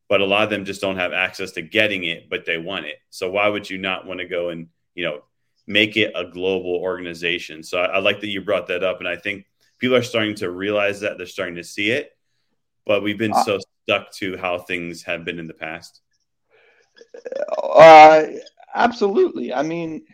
[0.09, 2.85] but a lot of them just don't have access to getting it, but they want
[2.85, 2.95] it.
[3.09, 5.23] So why would you not want to go and, you know,
[5.67, 7.61] make it a global organization?
[7.61, 8.99] So I, I like that you brought that up.
[8.99, 9.45] And I think
[9.79, 12.11] people are starting to realize that they're starting to see it,
[12.85, 16.01] but we've been uh, so stuck to how things have been in the past.
[17.61, 18.23] Uh,
[18.73, 19.53] absolutely.
[19.53, 20.05] I mean,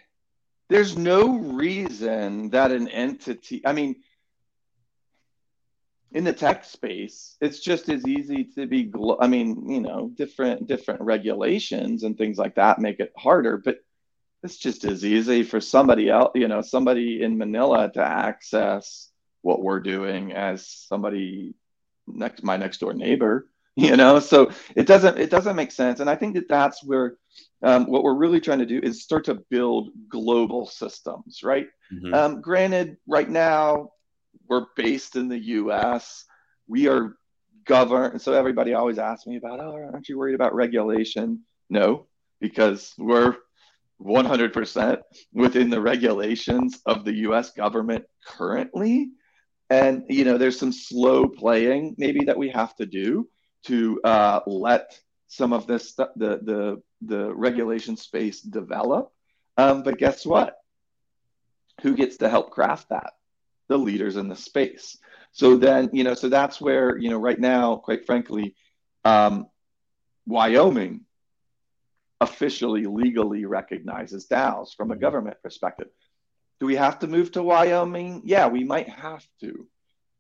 [0.70, 3.96] there's no reason that an entity, I mean,
[6.12, 10.12] in the tech space, it's just as easy to be, glo- I mean, you know,
[10.16, 13.78] different different regulations and things like that make it harder, but
[14.44, 19.12] it's just as easy for somebody else, you know, somebody in Manila to access
[19.42, 21.56] what we're doing as somebody
[22.08, 26.10] next my next door neighbor you know so it doesn't it doesn't make sense and
[26.10, 27.16] i think that that's where
[27.64, 31.68] um, what we're really trying to do is start to build global systems right?
[31.92, 32.14] Mm-hmm.
[32.14, 33.90] um, granted right now
[34.48, 36.26] we're based in the us
[36.68, 37.16] we are
[37.66, 41.44] governed so everybody always asks me about oh aren't you worried about regulation?
[41.70, 42.08] No
[42.44, 43.38] because we're
[44.02, 45.02] 100%
[45.34, 49.12] within the regulations of the us government currently.
[49.70, 53.30] And you know there's some slow playing maybe that we have to do
[53.68, 55.00] to uh, let
[55.30, 59.12] some of this the the the regulation space develop.
[59.58, 60.58] Um, but guess what?
[61.82, 63.14] Who gets to help craft that?
[63.68, 64.98] The leaders in the space.
[65.32, 68.56] So then you know so that's where you know right now quite frankly
[69.04, 69.48] um,
[70.26, 71.02] wyoming
[72.22, 75.88] officially legally recognizes DAOs from a government perspective.
[76.60, 78.22] Do we have to move to Wyoming?
[78.24, 79.68] Yeah, we might have to.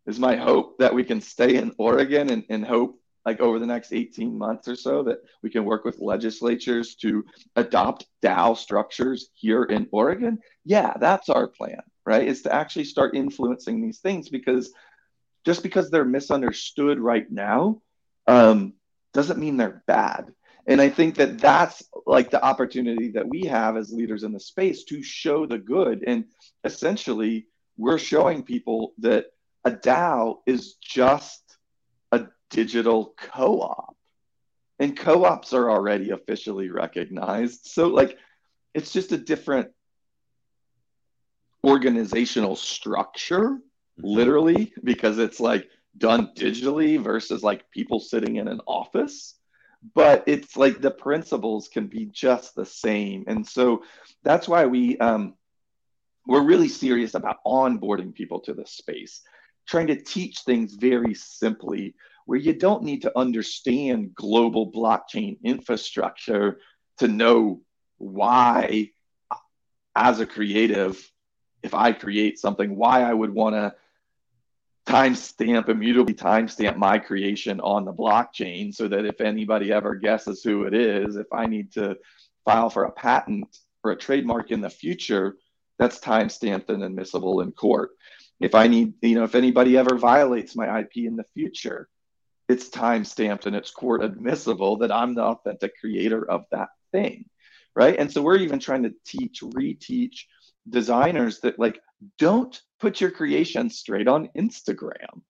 [0.05, 3.65] Is my hope that we can stay in Oregon and, and hope like over the
[3.65, 9.29] next 18 months or so that we can work with legislatures to adopt DAO structures
[9.33, 10.39] here in Oregon?
[10.65, 12.27] Yeah, that's our plan, right?
[12.27, 14.71] Is to actually start influencing these things because
[15.45, 17.81] just because they're misunderstood right now
[18.27, 18.73] um,
[19.13, 20.33] doesn't mean they're bad.
[20.65, 24.39] And I think that that's like the opportunity that we have as leaders in the
[24.39, 26.03] space to show the good.
[26.07, 26.25] And
[26.63, 29.25] essentially, we're showing people that
[29.65, 31.42] a DAO is just
[32.53, 33.95] digital co op.
[34.79, 37.65] And co ops are already officially recognized.
[37.65, 38.17] So, like,
[38.73, 39.69] it's just a different
[41.65, 44.07] organizational structure, mm-hmm.
[44.07, 49.35] literally, because it's like done digitally versus like people sitting in an office
[49.93, 53.83] but it's like the principles can be just the same and so
[54.23, 55.33] that's why we um,
[56.25, 59.21] we're really serious about onboarding people to the space
[59.67, 61.93] trying to teach things very simply
[62.25, 66.59] where you don't need to understand global blockchain infrastructure
[66.97, 67.61] to know
[67.97, 68.89] why
[69.95, 71.11] as a creative
[71.61, 73.73] if i create something why i would want to
[74.85, 80.63] timestamp, immutably timestamp my creation on the blockchain so that if anybody ever guesses who
[80.63, 81.97] it is, if I need to
[82.45, 85.37] file for a patent or a trademark in the future,
[85.79, 87.91] that's timestamped and admissible in court.
[88.39, 91.87] If I need, you know, if anybody ever violates my IP in the future,
[92.53, 97.25] it's time stamped and it's court admissible that I'm the authentic creator of that thing.
[97.75, 97.97] Right.
[97.97, 100.25] And so we're even trying to teach, reteach
[100.69, 101.79] designers that like
[102.17, 105.21] don't put your creation straight on Instagram,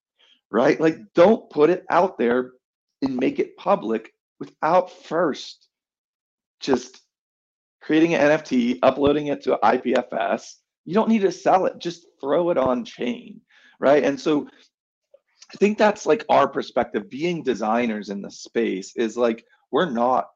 [0.51, 0.79] right?
[0.79, 2.51] Like, don't put it out there
[3.01, 5.67] and make it public without first
[6.59, 7.01] just
[7.81, 10.53] creating an NFT, uploading it to IPFS.
[10.85, 13.41] You don't need to sell it, just throw it on chain,
[13.79, 14.03] right?
[14.03, 14.47] And so
[15.53, 17.09] I think that's like our perspective.
[17.09, 20.29] Being designers in the space is like, we're not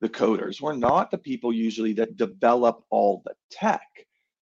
[0.00, 3.86] the coders, we're not the people usually that develop all the tech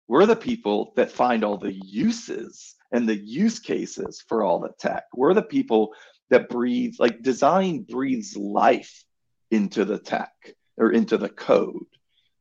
[0.07, 4.73] we're the people that find all the uses and the use cases for all the
[4.79, 5.03] tech.
[5.13, 5.93] We're the people
[6.29, 9.03] that breathe, like design breathes life
[9.51, 10.31] into the tech
[10.77, 11.85] or into the code,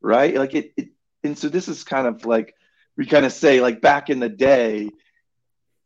[0.01, 0.35] right?
[0.35, 0.89] Like it, it
[1.25, 2.55] and so this is kind of like
[2.97, 4.89] we kind of say like back in the day,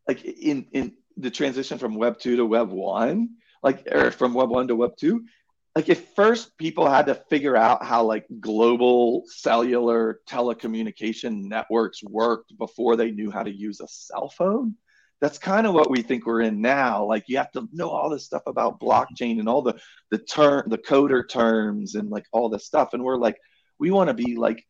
[0.06, 3.30] like in in the transition from Web two to Web one,
[3.62, 5.24] like or from Web one to Web two,
[5.76, 12.56] like if first people had to figure out how like global cellular telecommunication networks worked
[12.58, 14.76] before they knew how to use a cell phone
[15.20, 17.04] that's kind of what we think we're in now.
[17.04, 19.78] Like you have to know all this stuff about blockchain and all the
[20.10, 22.94] the term the coder terms and like all this stuff.
[22.94, 23.36] And we're like
[23.78, 24.64] we want to be like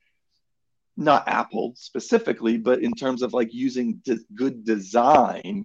[0.96, 5.64] not apple specifically but in terms of like using de- good design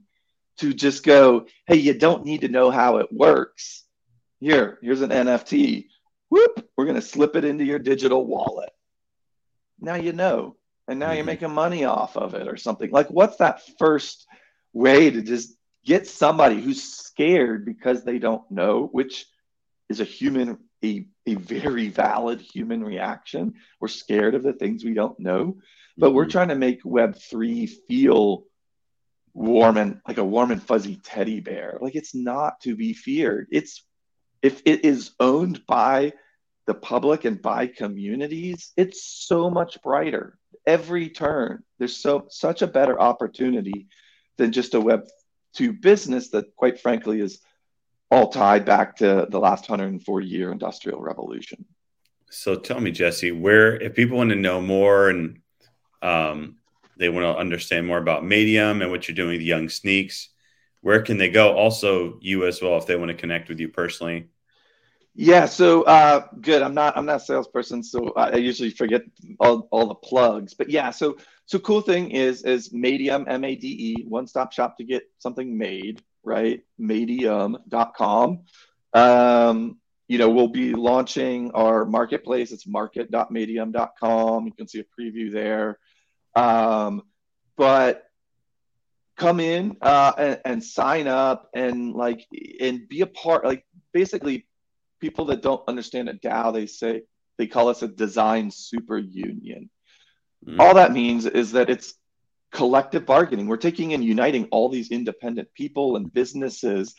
[0.57, 3.85] to just go hey you don't need to know how it works
[4.39, 5.87] here, here's an NFT.
[6.29, 8.69] Whoop, we're going to slip it into your digital wallet.
[9.79, 10.55] Now you know.
[10.87, 11.15] And now mm-hmm.
[11.15, 12.91] you're making money off of it or something.
[12.91, 14.27] Like, what's that first
[14.71, 19.25] way to just get somebody who's scared because they don't know, which
[19.89, 23.55] is a human, a, a very valid human reaction.
[23.79, 25.57] We're scared of the things we don't know,
[25.97, 26.15] but mm-hmm.
[26.15, 28.43] we're trying to make Web3 feel
[29.35, 31.77] warm and like a warm and fuzzy teddy bear.
[31.81, 33.47] Like, it's not to be feared.
[33.51, 33.83] It's
[34.41, 36.13] if it is owned by
[36.65, 40.37] the public and by communities, it's so much brighter.
[40.65, 43.87] Every turn, there's so such a better opportunity
[44.37, 45.03] than just a web
[45.53, 47.39] two business that quite frankly is
[48.09, 51.65] all tied back to the last 140 year industrial revolution.
[52.31, 55.39] So tell me, Jesse, where if people want to know more and
[56.01, 56.57] um,
[56.97, 60.27] they want to understand more about Madeium and what you're doing with YxungSneaks,
[60.81, 61.55] where can they go?
[61.55, 64.29] Also, you as well, if they want to connect with you personally.
[65.17, 66.61] Yeah, so uh, good.
[66.61, 69.01] I'm not I'm not a salesperson, so I usually forget
[69.39, 70.53] all, all the plugs.
[70.53, 71.15] But yeah, so
[71.45, 75.03] so cool thing is is Madeium M A D E one stop shop to get
[75.19, 76.61] something made, right?
[76.79, 78.41] Madeium.com.
[78.93, 79.77] Um,
[80.09, 82.51] you know, we'll be launching our marketplace.
[82.51, 84.45] It's market.madeium.com.
[84.45, 85.79] You can see a preview there.
[86.35, 87.03] Um,
[87.57, 88.03] but
[89.17, 92.25] come in uh, and, and sign up and like
[92.59, 93.45] and be a part.
[93.45, 94.45] Like basically
[94.99, 97.03] people that don't understand a DAO, they say
[97.37, 99.69] they call us a design super union.
[100.45, 100.59] Mm.
[100.59, 101.93] All that means is that it's
[102.51, 103.47] collective bargaining.
[103.47, 106.95] We're taking and uniting all these independent people and businesses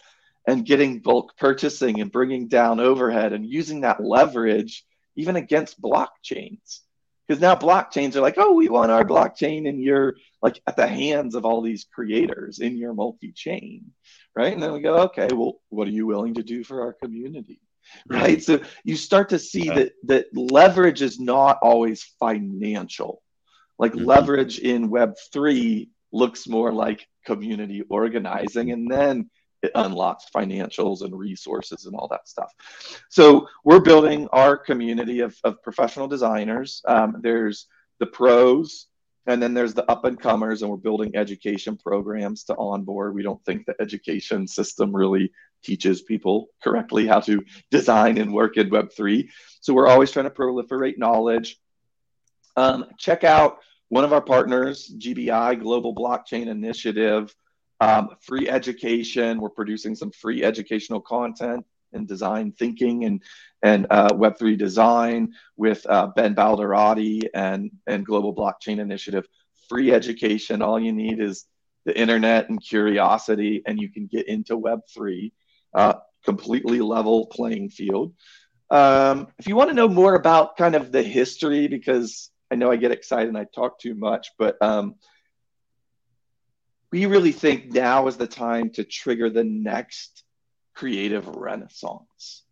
[0.46, 4.84] and getting bulk purchasing and bringing down overhead and using that leverage
[5.16, 6.80] even against blockchains.
[7.26, 10.86] Because now blockchains are like, oh, we want our blockchain and you're like at the
[10.86, 13.92] hands of all these creators in your multi chain,
[14.36, 14.52] right?
[14.52, 17.60] And then we go, okay, well, what are you willing to do for our community?
[18.08, 23.22] right so you start to see that that leverage is not always financial
[23.78, 24.06] like mm-hmm.
[24.06, 29.30] leverage in web 3 looks more like community organizing and then
[29.62, 32.52] it unlocks financials and resources and all that stuff.
[33.08, 36.82] So we're building our community of, of professional designers.
[36.86, 37.66] Um, there's
[37.98, 38.86] the pros
[39.28, 43.14] and then there's the up and comers and we're building education programs to onboard.
[43.14, 45.32] We don't think the education system really
[45.64, 49.28] teaches people correctly how to design and work in web3
[49.60, 51.58] so we're always trying to proliferate knowledge.
[52.56, 57.34] Um, check out one of our partners gbi global blockchain initiative
[57.80, 63.22] um, free education we're producing some free educational content and design thinking and
[63.62, 69.26] and uh, Web3 design with uh, Ben Balderotti and and Global Blockchain Initiative.
[69.68, 70.62] Free education.
[70.62, 71.46] All you need is
[71.84, 75.32] the internet and curiosity, and you can get into Web3.
[75.74, 78.12] Uh, completely level playing field.
[78.70, 82.70] Um, if you want to know more about kind of the history, because I know
[82.70, 84.96] I get excited and I talk too much, but um,
[86.92, 90.22] we really think now is the time to trigger the next
[90.74, 92.42] creative renaissance.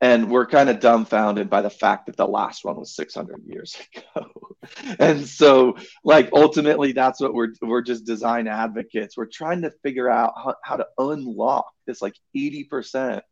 [0.00, 3.76] And we're kind of dumbfounded by the fact that the last one was 600 years
[3.96, 4.30] ago.
[5.00, 9.16] and so, like, ultimately, that's what we're, we're just design advocates.
[9.16, 13.22] We're trying to figure out how, how to unlock this, like, 80%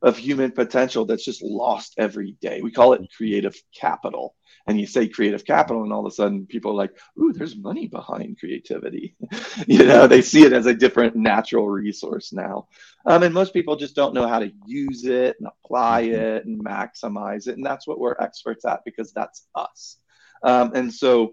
[0.00, 2.62] of human potential that's just lost every day.
[2.62, 4.34] We call it creative capital
[4.66, 7.56] and you say creative capital and all of a sudden people are like ooh there's
[7.56, 9.16] money behind creativity.
[9.66, 12.68] You know they see it as a different natural resource now.
[13.06, 16.20] Um, and most people just don't know how to use it and apply mm-hmm.
[16.20, 19.96] it and maximize it and that's what we're experts at because that's us.
[20.42, 21.32] Um, and so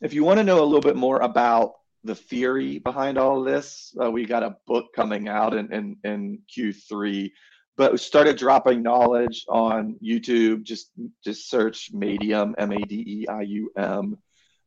[0.00, 1.72] if you want to know a little bit more about
[2.04, 5.96] the theory behind all of this uh, we got a book coming out in, in,
[6.04, 7.30] in q3
[7.76, 10.62] but we started dropping knowledge on YouTube.
[10.62, 10.90] Just
[11.24, 14.18] just search Madeium, M A D E I U M.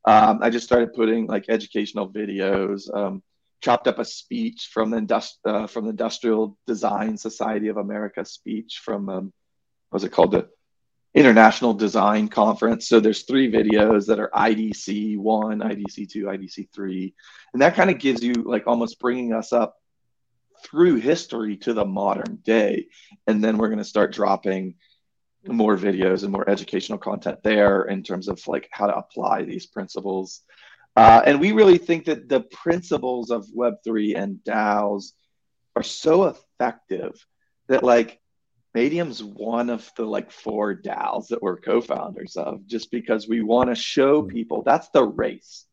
[0.05, 2.93] Um, I just started putting like educational videos.
[2.93, 3.24] Um,
[3.62, 8.24] chopped up a speech from the industri- uh, from the Industrial Design Society of America
[8.24, 9.34] speech from um,
[9.91, 10.49] was it called the
[11.14, 12.88] International Design Conference.
[12.88, 17.16] So there's three videos that are IDC one, IDC two, IDC three,
[17.53, 19.78] and that kind of gives you like almost bringing us up
[20.64, 22.88] through history to the modern day.
[23.26, 24.76] And then we're going to start dropping
[25.45, 29.66] more videos and more educational content there in terms of like how to apply these
[29.66, 30.41] principles.
[30.95, 35.12] Uh, and we really think that the principles of Web3 and DAOs
[35.76, 37.14] are so effective
[37.68, 38.20] that like
[38.76, 43.70] Madeium's one of the like four DAOs that we're co-founders of, just because we want
[43.70, 44.30] to show mm.
[44.30, 45.66] people that's the race.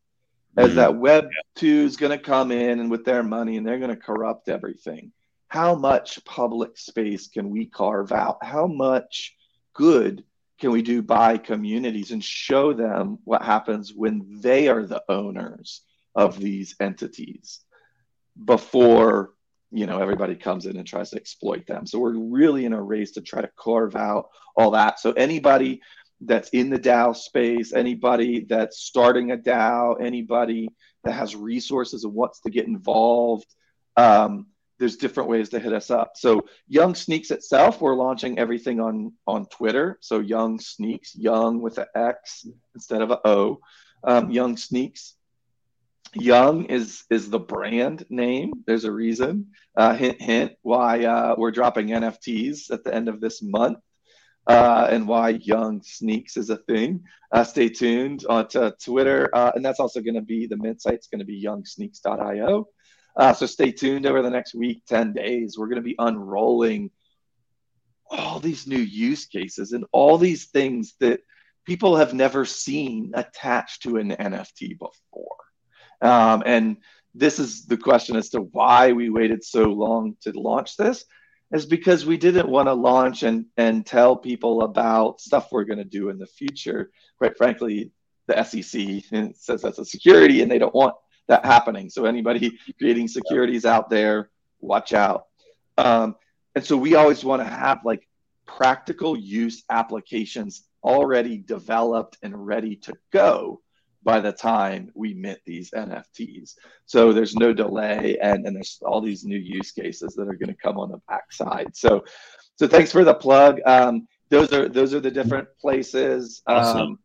[0.57, 0.75] As mm-hmm.
[0.77, 3.89] that Web two is going to come in and with their money and they're going
[3.89, 5.11] to corrupt everything.
[5.47, 8.43] How much public space can we carve out?
[8.43, 9.35] How much
[9.73, 10.23] good
[10.59, 15.81] can we do by communities and show them what happens when they are the owners
[16.15, 17.59] of these entities
[18.43, 19.31] before
[19.71, 22.81] you know everybody comes in and tries to exploit them so we're really in a
[22.81, 25.81] race to try to carve out all that so anybody
[26.21, 30.69] that's in the dao space anybody that's starting a dao anybody
[31.03, 33.47] that has resources and wants to get involved
[33.97, 34.47] um,
[34.77, 36.41] there's different ways to hit us up so
[36.71, 43.01] YxungSneaks itself we're launching everything on on twitter so YxungSneaks young with an x instead
[43.01, 43.59] of a o
[44.03, 45.13] um, YxungSneaks
[46.17, 48.63] Young is is the brand name.
[48.65, 49.47] There's a reason.
[49.75, 50.53] Uh, hint, hint.
[50.61, 53.79] Why uh, we're dropping NFTs at the end of this month,
[54.47, 57.03] uh, and why YxungSneaks is a thing.
[57.31, 60.81] Uh, stay tuned on to Twitter, uh, and that's also going to be the mint
[60.81, 60.93] site.
[60.93, 62.67] site's going to be YxungSneaks.io.
[63.17, 65.57] Uh, so stay tuned over the next week, ten days.
[65.57, 66.91] We're going to be unrolling
[68.09, 71.21] all these new use cases and all these things that
[71.65, 75.37] people have never seen attached to an NFT before.
[76.01, 76.77] Um, and
[77.15, 81.05] this is the question as to why we waited so long to launch this
[81.53, 85.77] is because we didn't want to launch and, and tell people about stuff we're going
[85.77, 86.91] to do in the future.
[87.17, 87.91] Quite frankly,
[88.27, 90.95] the SEC says that's a security and they don't want
[91.27, 91.89] that happening.
[91.89, 94.29] So anybody creating securities out there,
[94.59, 95.27] watch out.
[95.77, 96.15] Um,
[96.55, 98.07] and so we always want to have like
[98.45, 103.61] practical use applications already developed and ready to go
[104.05, 106.53] by the time we mint these NFTs.
[106.85, 110.53] So there's no delay, and, and there's all these new use cases that are going
[110.53, 111.75] to come on the backside.
[111.75, 112.05] So,
[112.55, 113.59] so thanks for the plug.
[113.65, 116.41] Um, those are those are the different places.
[116.47, 116.81] Awesome.
[116.81, 116.99] Um,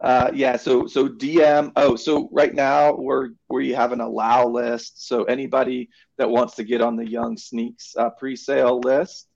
[0.00, 0.56] uh, yeah.
[0.56, 1.72] So so DM.
[1.76, 5.06] Oh, so right now we're we have an allow list.
[5.06, 9.28] So anybody that wants to get on the YxungSneaks uh, pre-sale list,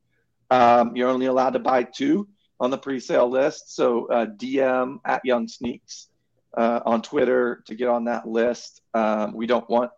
[0.51, 3.75] um, you're only allowed to buy two on the pre-sale list.
[3.75, 6.07] So uh, DM at YxungSneaks
[6.57, 8.83] uh, on Twitter to get on that list.
[8.95, 9.91] Um, we don't want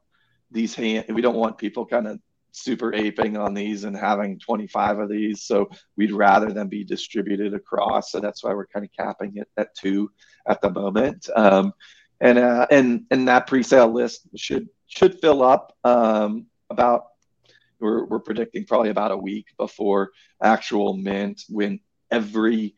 [0.51, 2.21] these hand, we don't want people kind of
[2.53, 5.43] super aping on these and having 25 of these.
[5.43, 8.13] So we'd rather them be distributed across.
[8.13, 10.11] So that's why we're kind of capping it at two
[10.47, 11.29] at the moment.
[11.35, 11.73] Um,
[12.21, 17.07] and uh, and and that pre-sale list should should fill up um, about
[17.81, 21.81] we're, we're predicting probably about a week before actual mint when
[22.11, 22.75] every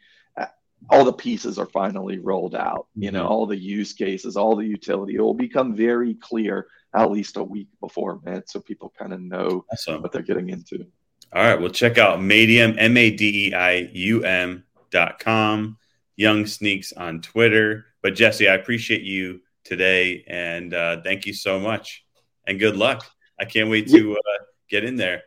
[0.90, 3.32] all the pieces are finally rolled out you know mm-hmm.
[3.32, 7.42] all the use cases all the utility it will become very clear at least a
[7.42, 10.02] week before mint so people kind of know awesome.
[10.02, 10.86] what they're getting into.
[11.32, 15.76] All right well check out madeium m-a-d-e-i-u-m dot com
[16.18, 17.86] YxungSneaks on twitter.
[18.02, 22.04] But jesse i appreciate you today and uh, thank you so much
[22.46, 23.04] and good luck.
[23.38, 25.24] I can't wait to uh, get in there.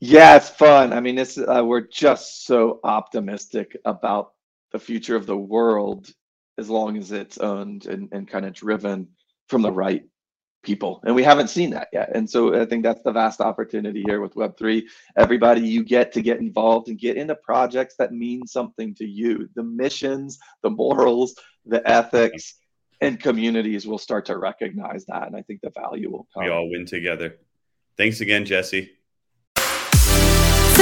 [0.00, 0.92] Yeah it's fun.
[0.92, 4.32] I mean it's uh, we're just so optimistic about
[4.72, 6.08] the future of the world
[6.58, 9.08] as long as it's owned and, and kind of driven
[9.48, 10.04] from the right
[10.62, 11.00] people.
[11.04, 12.10] And we haven't seen that yet.
[12.14, 14.82] And so I think that's the vast opportunity here with Web3.
[15.16, 19.48] Everybody, you get to get involved and get into projects that mean something to you.
[19.54, 22.56] The missions, the morals, the ethics,
[23.00, 25.26] and communities will start to recognize that.
[25.26, 26.44] And I think the value will come.
[26.44, 27.36] We all win together.
[27.96, 28.90] Thanks again, Jesse.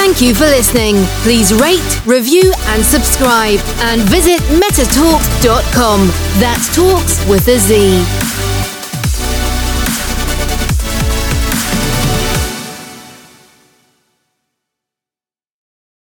[0.07, 0.96] Thank you for listening.
[1.22, 3.59] Please rate, review, and subscribe.
[3.88, 6.09] And visit metatalkz.com.
[6.38, 8.23] That's talks with a Z.